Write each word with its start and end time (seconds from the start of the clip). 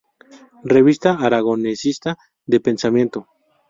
Revista 0.63 1.11
aragonesista 1.19 2.17
de 2.47 2.59
pensamiento". 2.59 3.27